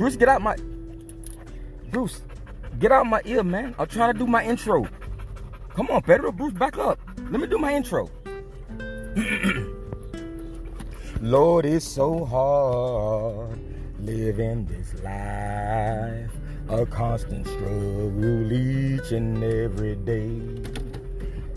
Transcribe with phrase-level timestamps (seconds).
[0.00, 0.56] Bruce, get out my.
[1.90, 2.22] Bruce,
[2.78, 3.74] get out my ear, man.
[3.78, 4.88] I'm trying to do my intro.
[5.74, 6.32] Come on, Pedro.
[6.32, 6.98] Bruce, back up.
[7.30, 8.08] Let me do my intro.
[11.20, 13.60] Lord, it's so hard
[14.00, 16.30] living this life.
[16.70, 20.62] A constant struggle each and every day.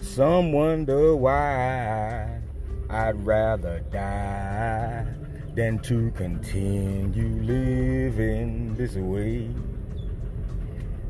[0.01, 2.41] Some wonder why
[2.89, 5.22] I'd rather die
[5.55, 9.49] than to continue living this way.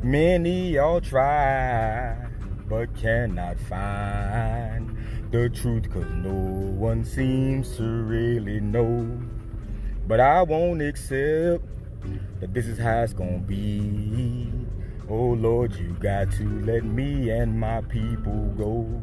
[0.01, 2.17] Many all try,
[2.67, 4.97] but cannot find
[5.31, 9.17] the truth, cause no one seems to really know.
[10.07, 11.63] But I won't accept
[12.41, 14.51] that this is how it's gonna be.
[15.09, 19.01] Oh Lord, you got to let me and my people go.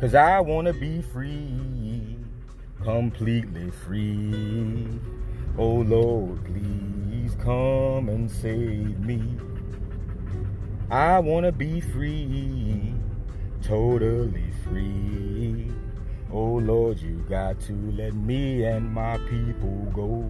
[0.00, 1.52] Cause I wanna be free,
[2.82, 4.88] completely free.
[5.56, 9.22] Oh Lord, please come and save me.
[10.90, 12.92] I wanna be free,
[13.62, 15.70] totally free.
[16.32, 20.28] Oh Lord, you got to let me and my people go.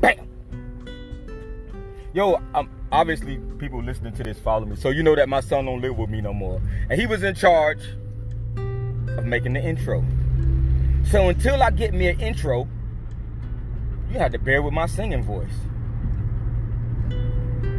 [0.00, 0.26] Bam!
[2.14, 5.66] Yo, um, obviously people listening to this follow me, so you know that my son
[5.66, 7.80] don't live with me no more, and he was in charge
[9.16, 10.04] of making the intro.
[11.10, 12.68] So until I get me an intro,
[14.10, 15.52] you had to bear with my singing voice.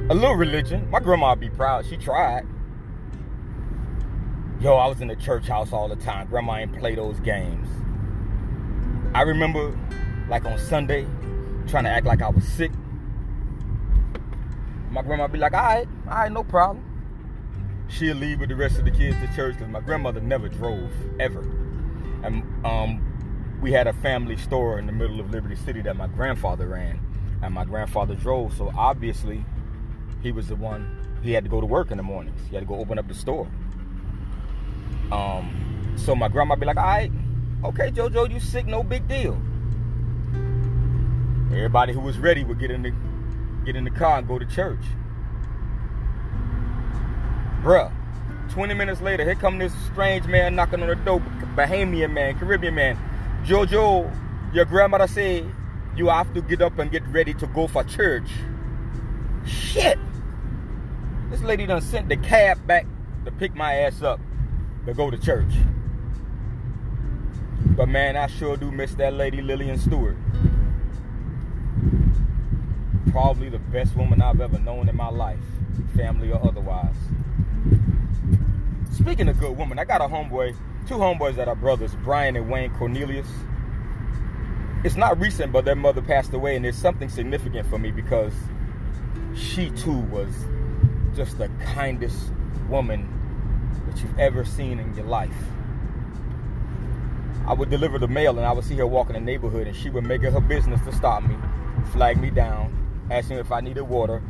[0.10, 0.90] A little religion.
[0.92, 1.86] My grandma would be proud.
[1.86, 2.46] She tried.
[4.60, 6.28] Yo, I was in the church house all the time.
[6.28, 7.68] Grandma ain't play those games.
[9.14, 9.78] I remember,
[10.30, 11.08] like on Sunday,
[11.68, 12.72] trying to act like I was sick.
[14.92, 16.95] My grandma be like, all right, all right, no problem.
[17.88, 20.92] She'll leave with the rest of the kids to church because my grandmother never drove,
[21.20, 21.42] ever.
[22.24, 26.08] And um, we had a family store in the middle of Liberty City that my
[26.08, 27.00] grandfather ran.
[27.42, 29.46] And my grandfather drove, so obviously
[30.24, 30.90] he was the one,
[31.22, 32.40] he had to go to work in the mornings.
[32.50, 33.48] He had to go open up the store.
[35.12, 37.12] Um, so my grandma be like, all right,
[37.64, 39.40] okay, Jojo, you sick, no big deal.
[41.52, 42.94] Everybody who was ready would get in the
[43.66, 44.84] get in the car and go to church.
[47.66, 47.92] Bruh,
[48.52, 51.20] 20 minutes later, here come this strange man knocking on the door,
[51.56, 52.96] Bahamian man, Caribbean man.
[53.44, 54.16] Jojo,
[54.54, 55.44] your grandmother say
[55.96, 58.30] you have to get up and get ready to go for church.
[59.48, 59.98] Shit.
[61.32, 62.86] This lady done sent the cab back
[63.26, 64.20] to pick my ass up
[64.86, 65.52] to go to church.
[67.76, 70.18] But man, I sure do miss that lady Lillian Stewart.
[73.10, 75.40] Probably the best woman I've ever known in my life,
[75.96, 76.94] family or otherwise.
[78.96, 80.56] Speaking of good woman, I got a homeboy,
[80.88, 83.28] two homeboys that are brothers, Brian and Wayne Cornelius.
[84.86, 88.32] It's not recent, but their mother passed away, and it's something significant for me because
[89.36, 90.34] she too was
[91.14, 92.32] just the kindest
[92.70, 93.10] woman
[93.86, 95.36] that you've ever seen in your life.
[97.46, 99.76] I would deliver the mail and I would see her walk in the neighborhood and
[99.76, 101.36] she would make it her business to stop me,
[101.92, 102.74] flag me down,
[103.12, 104.24] ask me if I needed water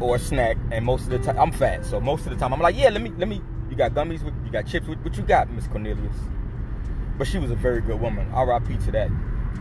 [0.00, 0.56] or a snack.
[0.70, 2.88] And most of the time, I'm fat, so most of the time I'm like, yeah,
[2.88, 3.42] let me, let me.
[3.70, 4.24] You got gummies?
[4.44, 4.88] You got chips?
[4.88, 6.16] What, what you got, Miss Cornelius?
[7.16, 8.30] But she was a very good woman.
[8.32, 8.76] R.I.P.
[8.84, 9.10] to that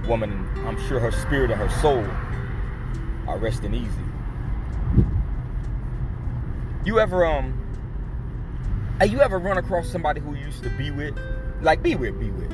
[0.07, 0.47] woman.
[0.65, 2.05] I'm sure her spirit and her soul
[3.27, 4.07] are resting easy.
[6.85, 7.63] You ever um?
[9.05, 11.17] You ever run across somebody who you used to be with,
[11.61, 12.51] like be with, be with,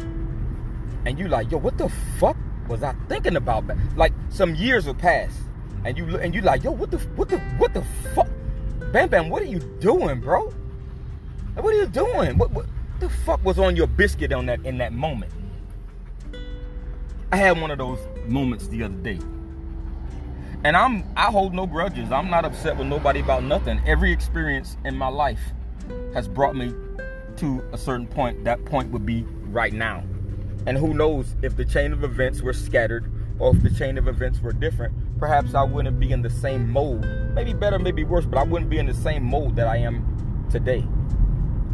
[1.06, 1.88] and you like, yo, what the
[2.20, 2.36] fuck
[2.68, 3.64] was I thinking about?
[3.96, 5.32] Like some years will pass,
[5.86, 8.28] and you and you like, yo, what the what the what the fuck,
[8.92, 10.52] Bam Bam, what are you doing, bro?
[11.56, 12.38] Like, what are you doing?
[12.38, 12.66] What what
[13.00, 15.32] the fuck was on your biscuit on that in that moment?
[17.32, 19.20] I had one of those moments the other day.
[20.64, 22.12] And I'm I hold no grudges.
[22.12, 23.82] I'm not upset with nobody about nothing.
[23.86, 25.42] Every experience in my life
[26.14, 26.74] has brought me
[27.38, 28.44] to a certain point.
[28.46, 30.04] That point would be right now.
[30.66, 34.08] And who knows if the chain of events were scattered or if the chain of
[34.08, 37.04] events were different, perhaps I wouldn't be in the same mode.
[37.34, 40.48] Maybe better, maybe worse, but I wouldn't be in the same mode that I am
[40.50, 40.86] today.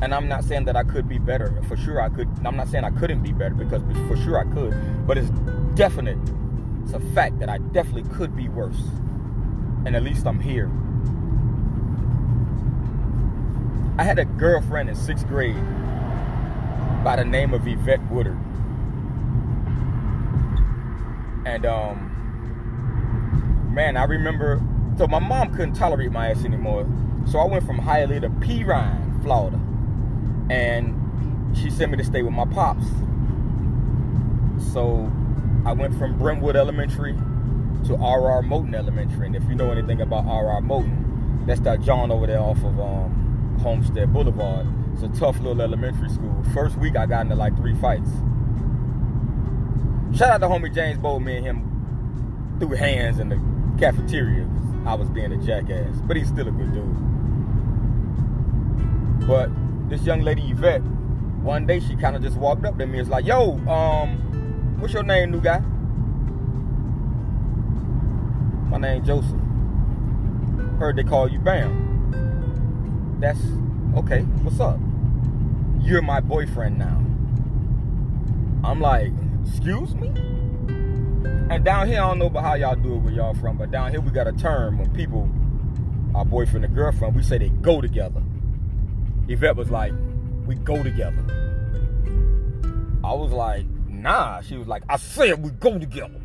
[0.02, 1.62] And I'm not saying that I could be better.
[1.68, 2.28] For sure I could.
[2.46, 4.74] I'm not saying I couldn't be better because for sure I could.
[5.06, 5.30] But it's
[5.76, 6.18] definite.
[6.84, 8.82] It's a fact that I definitely could be worse.
[9.86, 10.72] And at least I'm here.
[13.98, 15.62] I had a girlfriend in sixth grade
[17.04, 18.38] by the name of Yvette Woodard.
[21.46, 22.06] And um
[23.74, 24.62] man, I remember
[24.98, 26.88] so my mom couldn't tolerate my ass anymore.
[27.28, 29.60] So I went from Hialeah to Perrine, Florida.
[30.50, 32.86] And she sent me to stay with my pops.
[34.74, 35.12] So
[35.66, 37.14] I went from Brentwood Elementary
[37.86, 38.42] to R.R.
[38.44, 39.28] Moton Elementary.
[39.28, 40.62] And if you know anything about R.R.
[40.62, 44.68] Moton, that's that John over there off of um, Homestead Boulevard.
[44.94, 46.44] It's a tough little elementary school.
[46.54, 48.10] First week, I got into like three fights.
[50.18, 53.40] Shout out to homie James Bowl, me and him threw hands in the
[53.80, 54.48] cafeteria
[54.86, 55.96] I was being a jackass.
[56.02, 56.96] But he's still a good dude.
[59.28, 59.50] But
[59.90, 60.82] this young lady Yvette,
[61.42, 64.94] one day she kind of just walked up to me was like, yo, um, what's
[64.94, 65.60] your name, new guy?
[68.70, 69.36] My name Joseph.
[70.80, 73.18] Heard they call you Bam.
[73.20, 73.40] That's
[73.98, 74.80] okay, what's up?
[75.82, 77.04] You're my boyfriend now.
[78.64, 79.12] I'm like,
[79.46, 80.10] excuse me?
[81.50, 83.72] And down here, I don't know about how y'all do it where y'all from, but
[83.72, 85.28] down here we got a term when people
[86.16, 88.22] our boyfriend and girlfriend, we say they go together.
[89.30, 89.94] Yvette was like,
[90.46, 91.24] we go together.
[93.04, 94.42] I was like, nah.
[94.42, 96.20] She was like, I said we go together.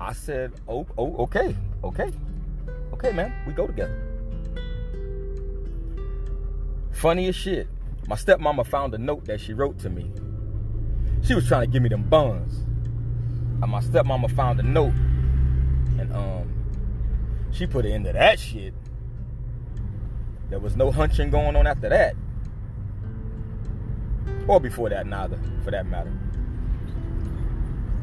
[0.00, 2.12] I said, oh, oh, okay, okay,
[2.92, 4.00] okay, man, we go together.
[6.92, 7.68] Funny as shit.
[8.06, 10.10] My stepmama found a note that she wrote to me.
[11.22, 12.58] She was trying to give me them buns.
[13.60, 14.94] And my stepmama found a note.
[15.98, 16.54] And um
[17.50, 18.72] she put it into that shit.
[20.50, 22.14] There was no hunching going on after that.
[24.48, 26.12] Or before that, neither, for that matter.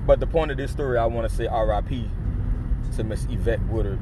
[0.05, 2.07] But the point of this story, I want to say RIP
[2.95, 3.99] to Miss Yvette Woodard.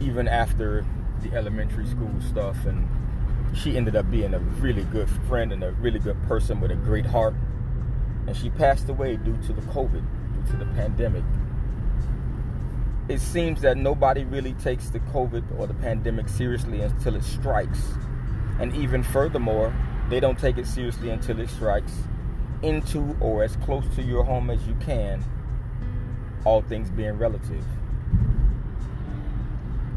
[0.00, 0.84] Even after
[1.22, 2.88] the elementary school stuff, and
[3.56, 6.76] she ended up being a really good friend and a really good person with a
[6.76, 7.34] great heart.
[8.26, 10.02] And she passed away due to the COVID,
[10.34, 11.22] due to the pandemic.
[13.08, 17.80] It seems that nobody really takes the COVID or the pandemic seriously until it strikes.
[18.58, 19.72] And even furthermore,
[20.12, 21.94] they don't take it seriously until it strikes
[22.60, 25.24] into or as close to your home as you can,
[26.44, 27.64] all things being relative.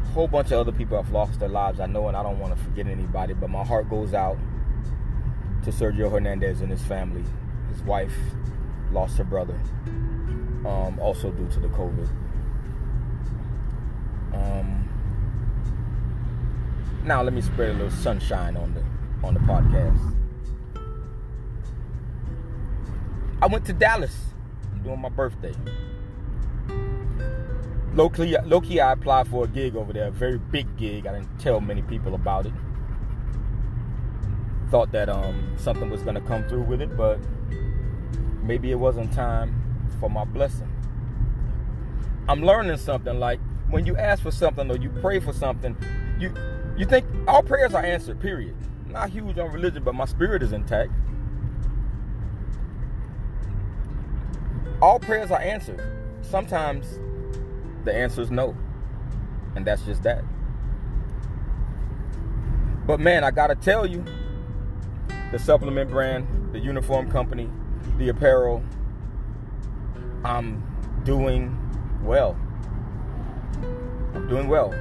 [0.04, 2.38] A whole bunch of other people have lost their lives, I know, and I don't
[2.38, 4.38] want to forget anybody, but my heart goes out
[5.64, 7.24] to Sergio Hernandez and his family.
[7.70, 8.16] His wife
[8.92, 9.60] lost her brother,
[10.64, 12.08] um, also due to the COVID.
[14.32, 14.88] Um,
[17.04, 18.95] now let me spread a little sunshine on the
[19.26, 20.14] on the podcast.
[23.42, 24.14] I went to Dallas
[24.82, 25.52] during my birthday.
[27.94, 31.06] Low key, I applied for a gig over there, a very big gig.
[31.06, 32.52] I didn't tell many people about it.
[34.70, 37.18] Thought that um, something was gonna come through with it, but
[38.42, 39.54] maybe it wasn't time
[39.98, 40.70] for my blessing.
[42.28, 43.40] I'm learning something like
[43.70, 45.76] when you ask for something or you pray for something,
[46.18, 46.34] you
[46.76, 48.54] you think all prayers are answered, period.
[48.96, 50.90] Not huge on religion, but my spirit is intact.
[54.80, 55.82] All prayers are answered.
[56.22, 56.98] Sometimes
[57.84, 58.56] the answer is no.
[59.54, 60.24] And that's just that.
[62.86, 64.02] But man, I gotta tell you,
[65.30, 67.50] the supplement brand, the uniform company,
[67.98, 68.62] the apparel,
[70.24, 70.64] I'm
[71.04, 71.54] doing
[72.02, 72.34] well.
[74.14, 74.74] I'm doing well.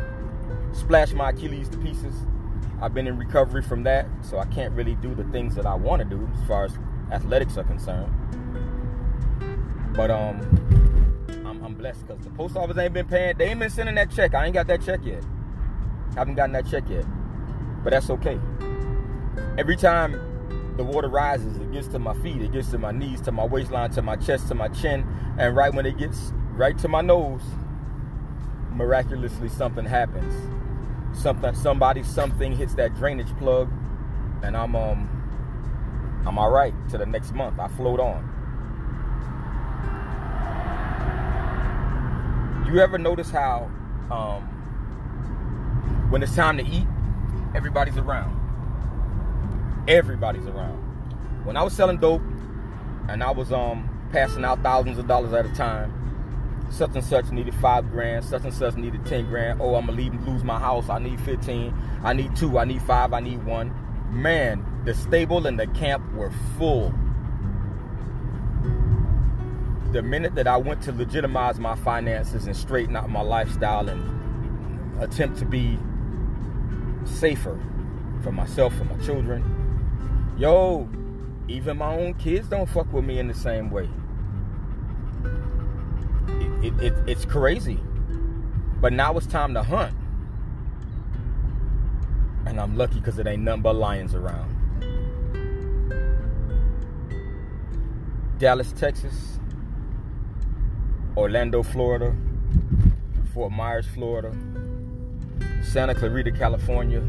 [0.71, 2.15] Splashed my Achilles to pieces.
[2.85, 5.73] I've been in recovery from that, so I can't really do the things that I
[5.73, 6.77] want to do as far as
[7.11, 8.13] athletics are concerned.
[9.95, 10.39] But um,
[11.43, 13.39] I'm, I'm blessed because the post office ain't been paying.
[13.39, 14.35] They ain't been sending that check.
[14.35, 15.23] I ain't got that check yet.
[16.13, 17.05] Haven't gotten that check yet.
[17.83, 18.39] But that's okay.
[19.57, 23.19] Every time the water rises, it gets to my feet, it gets to my knees,
[23.21, 25.03] to my waistline, to my chest, to my chin,
[25.39, 27.41] and right when it gets right to my nose,
[28.69, 30.54] miraculously something happens.
[31.15, 33.71] Something, somebody, something hits that drainage plug,
[34.43, 35.09] and I'm um,
[36.27, 37.59] I'm all right to the next month.
[37.59, 38.31] I float on.
[42.67, 43.69] You ever notice how
[44.11, 44.43] um,
[46.09, 46.87] when it's time to eat,
[47.55, 48.41] everybody's around.
[49.87, 50.77] Everybody's around.
[51.45, 52.21] When I was selling dope
[53.07, 56.04] and I was um, passing out thousands of dollars at a time,
[56.69, 59.61] such and such needed five grand, such and such needed ten grand.
[59.61, 60.89] Oh, I'm gonna leave lose my house.
[60.89, 61.73] I need fifteen.
[62.03, 62.57] I need two.
[62.57, 63.13] I need five.
[63.13, 63.73] I need one.
[64.09, 66.93] Man, the stable and the camp were full
[69.95, 75.01] the minute that I went to legitimize my finances and straighten out my lifestyle and
[75.01, 75.79] attempt to be
[77.05, 77.57] safer
[78.21, 80.89] for myself and my children, yo,
[81.47, 83.89] even my own kids don't fuck with me in the same way.
[86.65, 87.79] It, it, it, it's crazy.
[88.81, 89.95] But now it's time to hunt.
[92.47, 94.51] And I'm lucky because it ain't nothing but lions around.
[98.39, 99.39] Dallas, Texas,
[101.15, 102.15] Orlando, Florida,
[103.33, 104.35] Fort Myers, Florida,
[105.63, 106.99] Santa Clarita, California.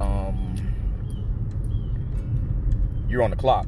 [0.00, 0.56] Um,
[3.08, 3.66] you're on the clock.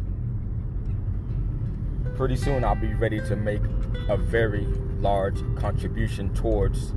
[2.17, 3.63] Pretty soon, I'll be ready to make
[4.09, 4.67] a very
[5.01, 6.93] large contribution towards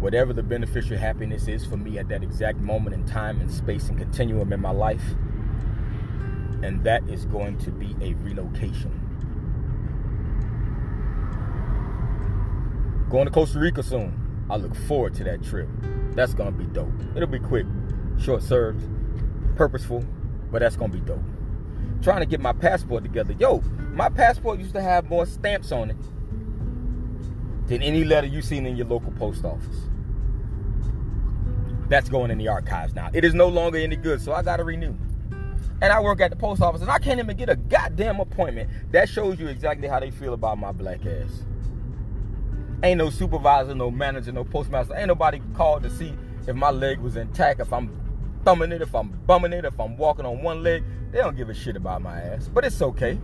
[0.00, 3.88] whatever the beneficial happiness is for me at that exact moment in time and space
[3.88, 5.02] and continuum in my life.
[6.62, 9.00] And that is going to be a relocation.
[13.10, 14.46] Going to Costa Rica soon.
[14.50, 15.68] I look forward to that trip.
[16.12, 16.92] That's gonna be dope.
[17.16, 17.66] It'll be quick,
[18.18, 18.86] short served,
[19.56, 20.04] purposeful,
[20.50, 21.24] but that's gonna be dope.
[22.02, 23.34] Trying to get my passport together.
[23.38, 23.62] Yo,
[23.94, 25.96] my passport used to have more stamps on it
[27.66, 29.88] than any letter you've seen in your local post office.
[31.88, 33.10] That's going in the archives now.
[33.12, 34.94] It is no longer any good, so I gotta renew.
[35.82, 38.70] And I work at the post office and I can't even get a goddamn appointment.
[38.92, 41.44] That shows you exactly how they feel about my black ass.
[42.82, 44.94] Ain't no supervisor, no manager, no postmaster.
[44.96, 46.14] Ain't nobody called to see
[46.46, 47.90] if my leg was intact, if I'm
[48.44, 50.84] thumbing it, if I'm bumming it, if I'm walking on one leg.
[51.10, 52.48] They don't give a shit about my ass.
[52.48, 53.18] But it's okay.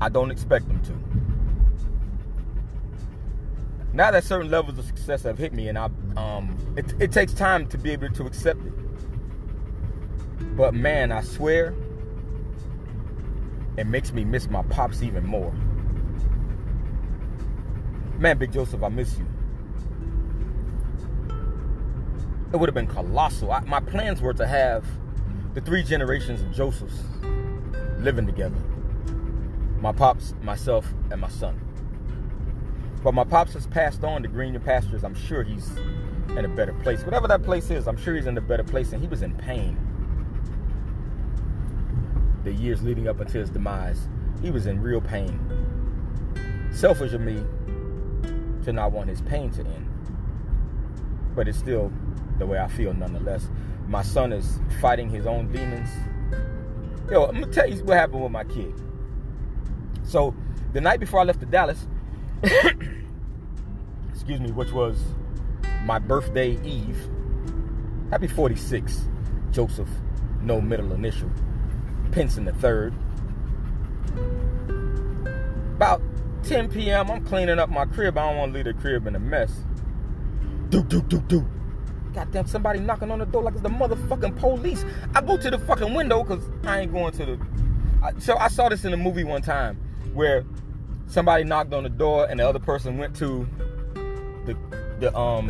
[0.00, 1.29] I don't expect them to.
[3.92, 7.32] Now that certain levels of success have hit me, and I, um, it, it takes
[7.32, 8.72] time to be able to accept it.
[10.56, 11.74] But man, I swear,
[13.76, 15.52] it makes me miss my pops even more.
[18.18, 19.26] Man, Big Joseph, I miss you.
[22.52, 23.50] It would have been colossal.
[23.50, 24.84] I, my plans were to have
[25.54, 27.02] the three generations of Josephs
[27.98, 28.56] living together
[29.80, 31.58] my pops, myself, and my son.
[33.02, 35.04] But my pops has passed on to greener pastures.
[35.04, 35.70] I'm sure he's
[36.36, 37.02] in a better place.
[37.02, 39.34] Whatever that place is, I'm sure he's in a better place, and he was in
[39.34, 39.78] pain.
[42.44, 44.08] The years leading up until his demise,
[44.42, 45.38] he was in real pain.
[46.72, 47.42] Selfish of me
[48.64, 49.88] to not want his pain to end.
[51.34, 51.92] But it's still
[52.38, 53.48] the way I feel nonetheless.
[53.88, 55.88] My son is fighting his own demons.
[57.10, 58.74] Yo, I'm gonna tell you what happened with my kid.
[60.02, 60.34] So
[60.72, 61.88] the night before I left to Dallas,
[64.10, 64.98] excuse me, which was
[65.84, 67.08] my birthday eve.
[68.10, 69.08] Happy 46,
[69.50, 69.88] Joseph,
[70.40, 71.30] no middle initial,
[72.12, 72.94] Pinson the third.
[75.76, 76.00] About
[76.44, 77.10] 10 p.m.
[77.10, 78.16] I'm cleaning up my crib.
[78.16, 79.52] I don't want to leave the crib in a mess.
[80.70, 81.46] Do do do do.
[82.14, 84.84] Goddamn, somebody knocking on the door like it's the motherfucking police.
[85.14, 87.38] I go to the fucking window because I ain't going to the.
[88.02, 89.76] I, so I saw this in a movie one time
[90.14, 90.44] where
[91.10, 93.46] somebody knocked on the door and the other person went to
[94.46, 94.56] the
[95.00, 95.48] the um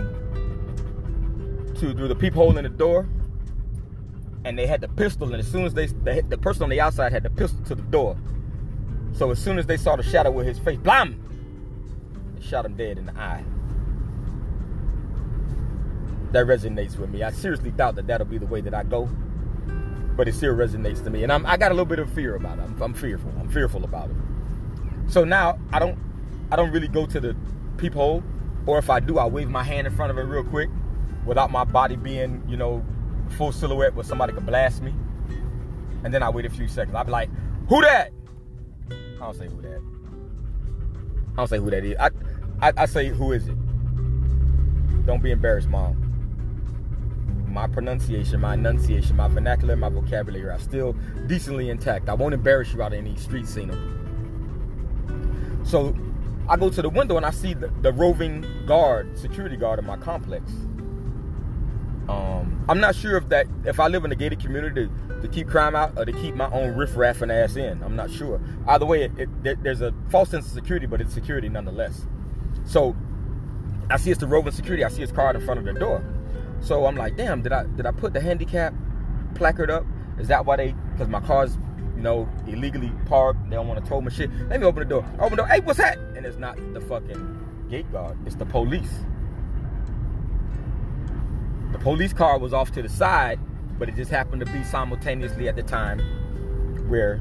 [1.79, 3.09] to through the peephole in the door
[4.45, 7.13] and they had the pistol and as soon as they the, person on the outside
[7.13, 8.17] had the pistol to the door
[9.13, 11.21] so as soon as they saw the shadow with his face, blam!
[12.35, 13.45] They shot him dead in the eye.
[16.33, 17.23] That resonates with me.
[17.23, 19.09] I seriously doubt that that'll be the way that I go,
[20.17, 21.25] but it still resonates to me.
[21.25, 22.63] And I'm, I got a little bit of fear about it.
[22.63, 23.33] I'm, I'm fearful.
[23.39, 24.17] I'm fearful about it.
[25.11, 25.99] So now I don't,
[26.53, 27.37] I don't really go to the
[27.79, 28.23] peephole,
[28.67, 30.71] or if I do, I wave my hand in front of it real quick,
[31.27, 32.85] without my body being, you know,
[33.31, 34.95] full silhouette where somebody could blast me.
[36.05, 36.95] And then I wait a few seconds.
[36.95, 37.29] I'll be like,
[37.69, 38.13] "Who that?"
[38.91, 39.83] I don't say who that.
[41.33, 41.97] I don't say who that is.
[41.99, 42.11] I,
[42.63, 43.57] I, I say who is it?
[45.07, 46.07] Don't be embarrassed, mom.
[47.49, 50.95] My pronunciation, my enunciation, my vernacular, my vocabulary are still
[51.27, 52.09] decently intact.
[52.09, 54.00] I won't embarrass you out of any street scene.
[55.71, 55.95] So
[56.49, 59.87] I go to the window and I see the, the roving guard, security guard in
[59.87, 60.51] my complex.
[62.09, 65.29] Um, I'm not sure if that if I live in a gated community to, to
[65.29, 67.85] keep crime out or to keep my own riff-raffing ass in.
[67.85, 68.41] I'm not sure.
[68.67, 72.05] Either way, it, it, there's a false sense of security, but it's security nonetheless.
[72.65, 72.97] So
[73.89, 74.85] I see it's the roving security.
[74.85, 76.05] I see his card in front of the door.
[76.59, 78.75] So I'm like, damn, did I did I put the handicap
[79.37, 79.87] placard up?
[80.19, 80.75] Is that why they?
[80.93, 81.57] Because my car's
[82.01, 83.51] you know illegally parked.
[83.51, 84.31] They don't want to tow my shit.
[84.49, 85.05] Let me open the door.
[85.19, 85.47] I open the door.
[85.49, 85.99] Hey, what's that?
[86.17, 88.17] And it's not the fucking gate guard.
[88.25, 88.91] It's the police.
[91.73, 93.39] The police car was off to the side,
[93.79, 95.99] but it just happened to be simultaneously at the time
[96.89, 97.21] where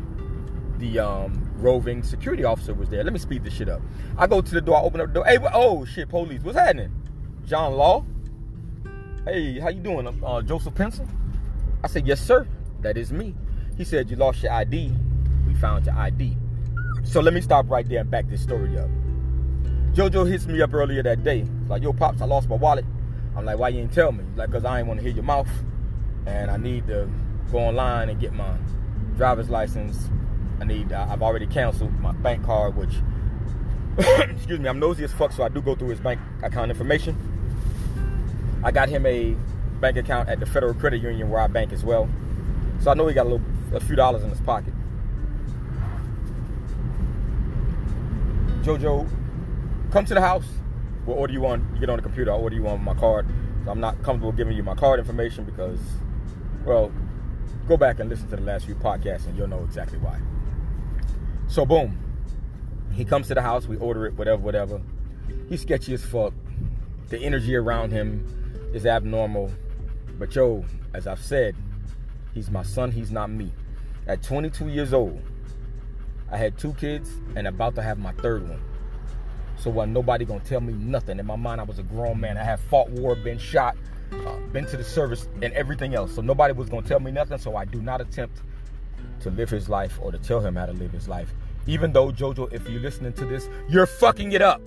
[0.77, 3.03] the um, roving security officer was there.
[3.03, 3.81] Let me speed this shit up.
[4.17, 5.25] I go to the door, I open up the door.
[5.25, 6.93] Hey, oh shit, police, what's happening?
[7.45, 8.05] John Law?
[9.25, 10.07] Hey, how you doing?
[10.23, 11.07] Uh, Joseph Pinson?
[11.83, 12.47] I said, yes, sir.
[12.79, 13.35] That is me.
[13.79, 14.91] He said, you lost your ID.
[15.47, 16.35] We found your ID.
[17.05, 18.89] So let me stop right there and back this story up.
[19.93, 21.47] Jojo hits me up earlier that day.
[21.69, 22.83] Like, yo, Pops, I lost my wallet.
[23.37, 24.25] I'm like, why you ain't tell me?
[24.35, 25.47] like, cause I ain't want to hear your mouth,
[26.25, 27.09] and I need to
[27.53, 28.53] go online and get my
[29.15, 30.09] driver's license.
[30.59, 30.91] I need.
[30.91, 32.95] Uh, I've already canceled my bank card, which
[34.29, 37.15] excuse me, I'm nosy as fuck, so I do go through his bank account information.
[38.61, 39.37] I got him a
[39.79, 42.09] bank account at the Federal Credit Union where I bank as well.
[42.81, 44.73] So I know he got a little a few dollars in his pocket.
[48.63, 49.09] Jojo,
[49.91, 50.45] come to the house.
[51.05, 51.67] We'll order you one.
[51.73, 53.25] You get on the computer, I'll order you one with my card.
[53.65, 55.79] So I'm not comfortable giving you my card information because,
[56.65, 56.91] well,
[57.67, 60.19] go back and listen to the last few podcasts and you'll know exactly why.
[61.47, 61.97] So boom.
[62.93, 64.81] He comes to the house, we order it, whatever, whatever.
[65.47, 66.33] He's sketchy as fuck.
[67.07, 69.51] The energy around him is abnormal.
[70.17, 71.55] But yo, as I've said,
[72.33, 73.51] he's my son, he's not me.
[74.09, 75.21] At 22 years old,
[76.31, 78.59] I had two kids and about to have my third one.
[79.55, 81.19] So wasn't nobody gonna tell me nothing.
[81.19, 82.35] In my mind, I was a grown man.
[82.35, 83.77] I had fought war, been shot,
[84.11, 86.15] uh, been to the service, and everything else.
[86.15, 87.37] So nobody was gonna tell me nothing.
[87.37, 88.41] So I do not attempt
[89.19, 91.31] to live his life or to tell him how to live his life.
[91.67, 94.63] Even though Jojo, if you're listening to this, you're fucking it up.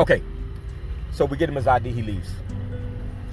[0.00, 0.20] Okay,
[1.12, 1.92] so we get him his ID.
[1.92, 2.30] He leaves.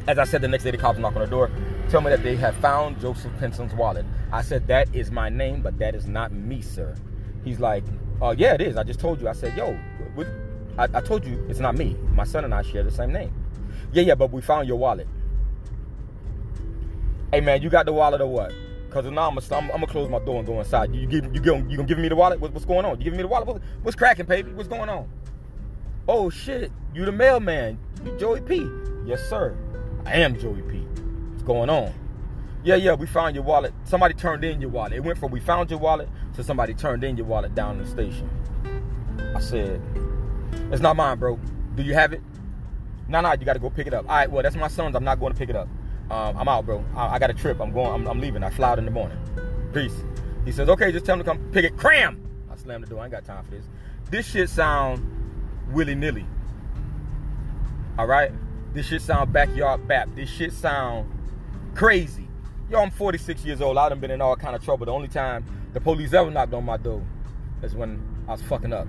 [0.10, 1.52] As I said, the next day the cops knock on the door,
[1.88, 4.08] tell me that they have found Joseph Pinson's wallet.
[4.32, 6.96] I said, that is my name, but that is not me, sir.
[7.46, 7.84] He's like,
[8.20, 8.76] oh, yeah, it is.
[8.76, 9.30] I just told you.
[9.30, 9.78] I said, yo?
[10.80, 11.96] I, I told you it's not me.
[12.16, 13.32] My son and I share the same name.
[13.94, 15.08] Yeah, yeah, but we found your wallet.
[17.32, 18.52] Hey, man, you got the wallet or what?
[18.90, 20.92] Cause now I'm gonna, I'm, I'm close my door and go inside.
[20.92, 22.40] You, give you give you gonna give me the wallet?
[22.40, 22.98] What, what's going on?
[22.98, 23.48] You giving me the wallet?
[23.48, 24.52] What, what's cracking, baby?
[24.54, 25.08] What's going on?
[26.08, 27.78] Oh shit, you the mailman?
[28.04, 28.68] You Joey P?
[29.06, 29.56] Yes, sir.
[30.06, 30.80] I am Joey P.
[30.80, 31.94] What's going on?
[32.64, 33.74] Yeah, yeah, we found your wallet.
[33.86, 34.94] Somebody turned in your wallet.
[34.94, 37.84] It went from we found your wallet to somebody turned in your wallet down in
[37.84, 38.30] the station.
[39.36, 39.82] I said,
[40.72, 41.40] it's not mine, bro.
[41.76, 42.22] Do you have it?
[43.08, 44.06] No, no, you got to go pick it up.
[44.10, 44.96] All right, well, that's my son's.
[44.96, 45.68] I'm not going to pick it up.
[46.12, 46.84] Um, I'm out, bro.
[46.96, 47.60] I, I, got a trip.
[47.60, 47.88] I'm going.
[47.88, 48.44] I'm, I'm, leaving.
[48.44, 49.18] I fly out in the morning.
[49.74, 49.96] Peace.
[50.44, 51.78] He says, okay, just tell him to come pick it.
[51.78, 52.20] Cram.
[52.52, 53.00] I slammed the door.
[53.02, 53.66] I ain't got time for this.
[54.10, 55.06] This shit sound
[55.72, 56.26] willy nilly.
[57.98, 58.32] All right.
[58.74, 60.10] This shit sound backyard bap.
[60.16, 61.10] This shit sound
[61.76, 62.28] crazy.
[62.70, 63.78] Yo, I'm 46 years old.
[63.78, 64.86] I done been in all kind of trouble.
[64.86, 67.04] The only time the police ever knocked on my door
[67.64, 68.88] is when I was fucking up.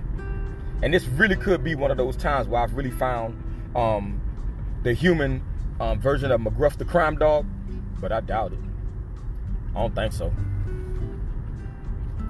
[0.83, 3.43] And this really could be one of those times where I've really found
[3.75, 4.21] um,
[4.83, 5.43] the human
[5.81, 7.47] um, version of McGruff the crime dog,
[8.01, 8.59] but I doubt it.
[9.75, 10.33] I don't think so.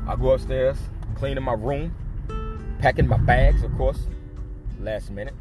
[0.07, 0.77] I go upstairs,
[1.17, 1.95] cleaning my room,
[2.81, 4.07] packing my bags, of course,
[4.79, 5.35] last minute.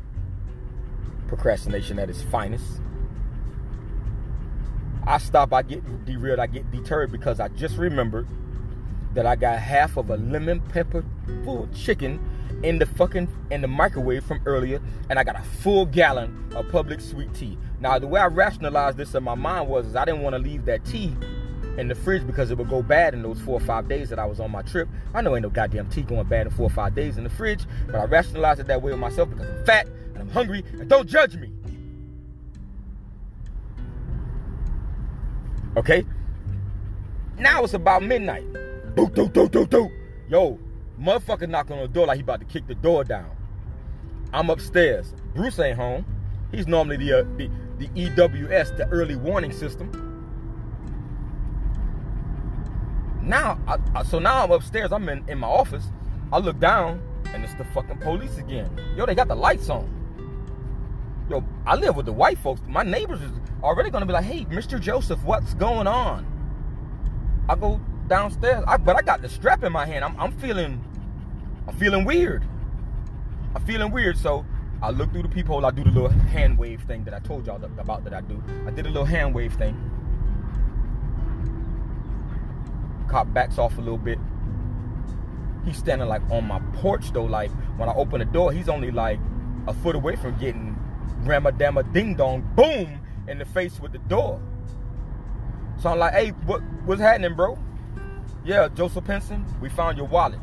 [1.30, 2.82] Procrastination at its finest.
[5.06, 8.28] I stop, I get derailed, I get deterred because I just remembered
[9.14, 11.06] that I got half of a lemon pepper
[11.46, 12.20] full chicken
[12.64, 16.66] in the fucking in the microwave from earlier, and I got a full gallon of
[16.66, 17.58] Publix sweet tea.
[17.80, 20.66] Now the way I rationalized this in my mind was I didn't want to leave
[20.66, 21.16] that tea
[21.78, 24.20] in the fridge because it would go bad in those four or five days that
[24.20, 24.88] I was on my trip.
[25.14, 27.30] I know ain't no goddamn tea going bad in four or five days in the
[27.30, 30.64] fridge, but I rationalized it that way with myself because I'm fat and I'm hungry
[30.74, 31.52] and don't judge me.
[35.78, 36.06] Okay?
[37.38, 38.44] Now it's about midnight.
[38.96, 39.92] Doot, doot, doot, doot, doot.
[40.28, 40.60] Yo,
[41.00, 43.30] motherfucker knock on the door like he about to kick the door down.
[44.34, 45.14] I'm upstairs.
[45.34, 46.06] Bruce ain't home.
[46.52, 50.09] He's normally the, uh, the, the EWS, the early warning system.
[53.30, 54.92] Now, I, so now I'm upstairs.
[54.92, 55.86] I'm in, in my office.
[56.34, 57.00] I look down,
[57.32, 58.72] and it's the fucking police again.
[58.98, 59.88] Yo, they got the lights on.
[61.30, 62.60] Yo, I live with the white folks.
[62.68, 64.82] My neighbors is already gonna be like, "Hey, Mr.
[64.82, 66.26] Joseph, what's going on?"
[67.48, 70.04] I go downstairs, I, but I got the strap in my hand.
[70.04, 70.84] I'm, I'm feeling,
[71.68, 72.44] I'm feeling weird.
[73.54, 74.18] I'm feeling weird.
[74.18, 74.44] So
[74.82, 75.68] I look through the peephole.
[75.68, 78.42] I do the little hand wave thing that I told y'all about that I do.
[78.66, 79.89] I did a little hand wave thing.
[83.10, 84.20] Cop backs off a little bit.
[85.66, 87.26] He's standing like on my porch though.
[87.26, 89.20] Like when I open the door, he's only like
[89.68, 90.78] a foot away from getting
[91.24, 94.42] grandma damma ding dong boom in the face with the door.
[95.82, 97.58] So I'm like, hey, what what's happening, bro?
[98.46, 100.40] Yeah, Joseph Pinson, we found your wallet.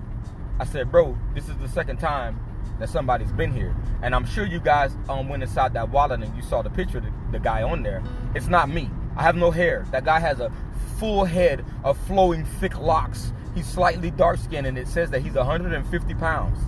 [0.59, 2.41] I said, bro, this is the second time
[2.79, 3.75] that somebody's been here.
[4.03, 6.99] And I'm sure you guys um, went inside that wallet and you saw the picture
[6.99, 8.03] of the, the guy on there.
[8.35, 8.91] It's not me.
[9.17, 9.87] I have no hair.
[9.93, 10.53] That guy has a
[10.99, 13.33] full head of flowing thick locks.
[13.55, 16.59] He's slightly dark skinned and it says that he's 150 pounds.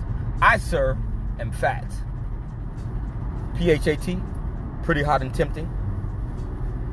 [0.41, 0.97] I, sir,
[1.39, 1.91] am fat.
[3.55, 4.17] PHAT,
[4.83, 5.69] pretty hot and tempting.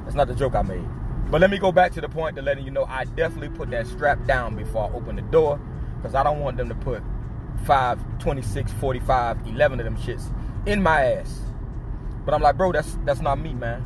[0.05, 0.87] That's not the joke I made.
[1.31, 3.71] But let me go back to the point to letting you know I definitely put
[3.71, 5.61] that strap down before I open the door
[5.97, 7.03] because I don't want them to put
[7.65, 10.33] 5, 26, 45, 11 of them shits
[10.67, 11.41] in my ass.
[12.25, 13.85] But I'm like, bro, that's that's not me, man.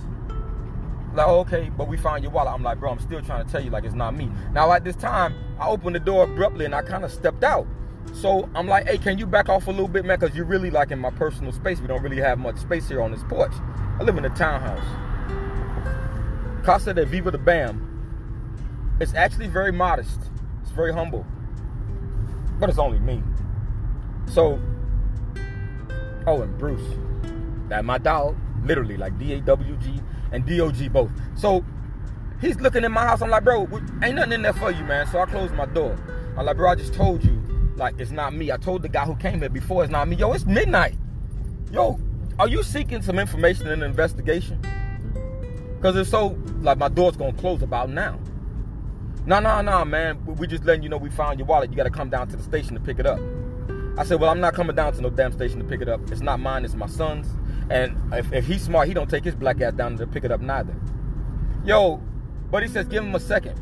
[1.14, 2.52] Like, oh, okay, but we found your wallet.
[2.54, 4.30] I'm like, bro, I'm still trying to tell you, like, it's not me.
[4.52, 7.66] Now, at this time, I opened the door abruptly and I kind of stepped out.
[8.14, 10.18] So I'm like, hey, can you back off a little bit, man?
[10.18, 11.80] Because you're really like in my personal space.
[11.80, 13.52] We don't really have much space here on this porch.
[13.98, 14.84] I live in a townhouse.
[16.64, 17.86] Casa de Viva de Bam.
[19.00, 20.20] It's actually very modest.
[20.62, 21.26] It's very humble.
[22.58, 23.22] But it's only me.
[24.26, 24.60] So,
[26.26, 26.96] oh, and Bruce.
[27.68, 30.00] That my dog, literally, like D-A-W-G
[30.32, 31.10] and D-O-G both.
[31.34, 31.64] So,
[32.40, 33.22] he's looking in my house.
[33.22, 33.68] I'm like, bro,
[34.02, 35.06] ain't nothing in there for you, man.
[35.06, 35.96] So I closed my door.
[36.36, 37.40] I'm like, bro, I just told you
[37.76, 38.52] like it's not me.
[38.52, 40.16] I told the guy who came here before it's not me.
[40.16, 40.96] Yo, it's midnight.
[41.72, 41.98] Yo,
[42.38, 44.60] are you seeking some information in an investigation?
[45.80, 48.18] Cause it's so like my door's gonna close about now.
[49.26, 50.24] No, no, no, man.
[50.36, 51.70] We just letting you know we found your wallet.
[51.70, 53.20] You gotta come down to the station to pick it up.
[53.98, 56.10] I said, well, I'm not coming down to no damn station to pick it up.
[56.10, 56.64] It's not mine.
[56.64, 57.28] It's my son's.
[57.70, 60.32] And if, if he's smart, he don't take his black ass down to pick it
[60.32, 60.74] up neither.
[61.64, 62.02] Yo,
[62.50, 63.58] but he says, give him a second.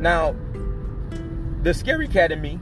[0.00, 0.36] Now,
[1.62, 2.60] the scary cat in me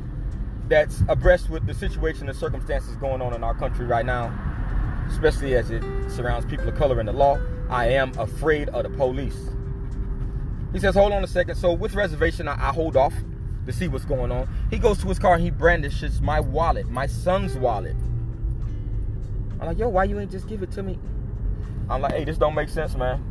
[0.69, 4.33] that's abreast with the situation and circumstances going on in our country right now,
[5.09, 7.39] especially as it surrounds people of color in the law.
[7.69, 9.51] I am afraid of the police.
[10.73, 11.57] He says, Hold on a second.
[11.57, 13.15] So, with reservation, I, I hold off
[13.67, 14.49] to see what's going on.
[14.71, 17.97] He goes to his car and he brandishes my wallet, my son's wallet.
[19.61, 20.99] I'm like, Yo, why you ain't just give it to me?
[21.89, 23.23] I'm like, Hey, this don't make sense, man.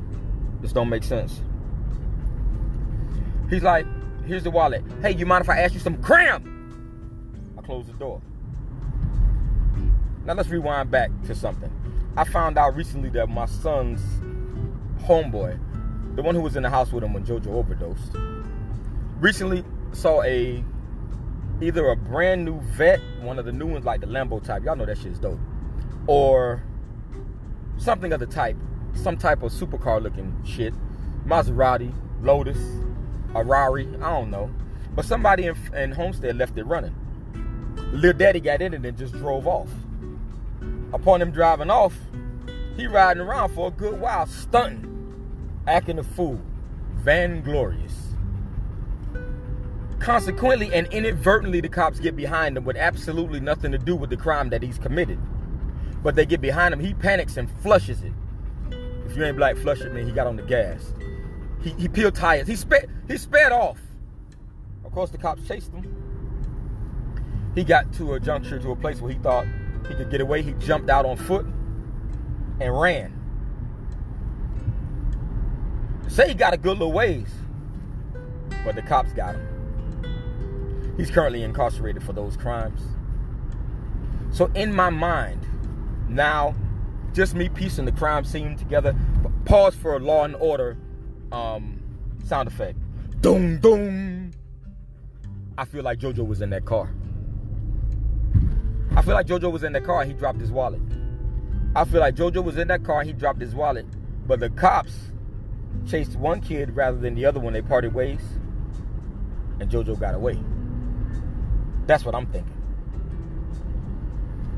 [0.62, 1.42] This don't make sense.
[3.50, 3.86] He's like,
[4.26, 4.84] Here's the wallet.
[5.02, 6.52] Hey, you mind if I ask you some cram?
[7.58, 8.22] I close the door.
[10.26, 11.72] Now let's rewind back to something.
[12.18, 14.02] I found out recently that my son's
[15.04, 15.60] homeboy,
[16.16, 18.16] the one who was in the house with him when JoJo overdosed,
[19.20, 20.64] recently saw a
[21.62, 24.64] either a brand new Vette, one of the new ones like the Lambo type.
[24.64, 25.40] Y'all know that shit is dope.
[26.08, 26.64] Or
[27.78, 28.58] something of the type,
[28.94, 30.74] some type of supercar looking shit.
[31.26, 32.58] Maserati, Lotus,
[33.34, 34.50] a Rari, I don't know.
[34.94, 36.96] But somebody in, in Homestead left it running.
[37.92, 39.70] Lil Daddy got in it and just drove off.
[40.94, 41.98] Upon him driving off,
[42.78, 44.92] he riding around for a good while, stunting,
[45.68, 46.42] acting a fool,
[46.96, 47.94] vainglorious.
[50.00, 54.18] Consequently and inadvertently, the cops get behind him with absolutely nothing to do with the
[54.18, 55.20] crime that he's committed.
[56.06, 58.14] But they get behind him, he panics and flushes it.
[59.06, 60.06] If you ain't black, flush it, man.
[60.06, 60.94] He got on the gas.
[61.62, 62.48] He, he peeled tires.
[62.48, 63.80] He sped, he sped off.
[64.86, 66.06] Of course, the cops chased him
[67.56, 69.48] he got to a juncture to a place where he thought
[69.88, 70.42] he could get away.
[70.42, 71.46] He jumped out on foot
[72.60, 73.14] and ran.
[76.10, 77.30] Say he got a good little ways,
[78.66, 80.94] but the cops got him.
[80.98, 82.82] He's currently incarcerated for those crimes.
[84.32, 85.46] So in my mind,
[86.08, 86.56] now,
[87.14, 88.96] just me piecing the crime scene together.
[89.46, 90.78] Pause for a Law and Order
[91.32, 91.82] um,
[92.26, 92.78] sound effect.
[93.22, 94.32] Doom, doom.
[95.58, 96.94] I feel like JoJo was in that car.
[98.96, 100.82] I feel like JoJo was in the car he dropped his wallet.
[101.76, 103.86] I feel like JoJo was in that car he dropped his wallet.
[104.28, 105.12] But the cops
[105.86, 108.22] chased one kid rather than the other when they parted ways.
[109.60, 110.38] And JoJo got away.
[111.88, 112.52] That's what I'm thinking.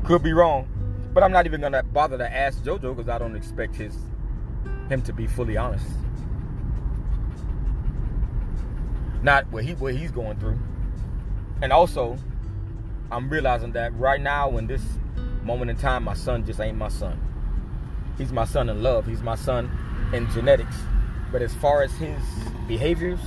[0.04, 0.68] Could be wrong.
[1.18, 3.92] But I'm not even gonna bother to ask JoJo because I don't expect his
[4.88, 5.84] him to be fully honest.
[9.24, 10.60] Not what he what he's going through.
[11.60, 12.16] And also,
[13.10, 14.84] I'm realizing that right now, in this
[15.42, 17.20] moment in time, my son just ain't my son.
[18.16, 19.04] He's my son in love.
[19.04, 19.68] He's my son
[20.12, 20.76] in genetics.
[21.32, 22.22] But as far as his
[22.68, 23.18] behaviors,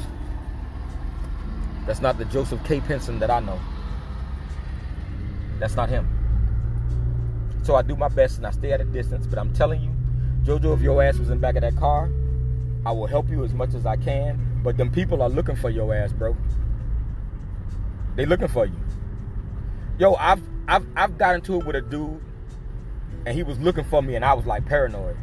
[1.85, 2.79] that's not the Joseph K.
[2.79, 3.59] Pinson that I know.
[5.59, 6.20] That's not him.
[7.63, 9.27] So I do my best and I stay at a distance.
[9.27, 9.91] But I'm telling you,
[10.43, 12.09] Jojo, if your ass was in back of that car,
[12.85, 14.61] I will help you as much as I can.
[14.63, 16.35] But them people are looking for your ass, bro.
[18.15, 18.75] They looking for you.
[19.99, 22.21] Yo, I've I've I've got into it with a dude,
[23.25, 25.17] and he was looking for me, and I was like paranoid.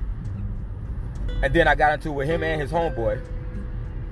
[1.42, 3.22] And then I got into it with him and his homeboy,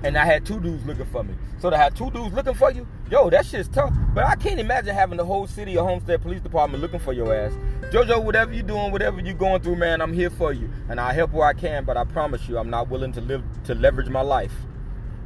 [0.03, 1.33] and I had two dudes looking for me.
[1.59, 3.93] So to have two dudes looking for you, yo, that shit's tough.
[4.13, 7.33] But I can't imagine having the whole city of Homestead Police Department looking for your
[7.33, 7.53] ass.
[7.91, 11.13] Jojo, whatever you're doing, whatever you're going through, man, I'm here for you, and I
[11.13, 11.85] help where I can.
[11.85, 14.53] But I promise you, I'm not willing to live to leverage my life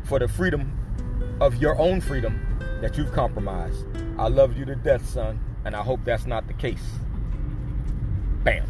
[0.03, 0.77] for the freedom
[1.39, 2.39] of your own freedom
[2.81, 3.86] that you've compromised.
[4.17, 6.84] I love you to death, son, and I hope that's not the case.
[8.43, 8.67] Bam.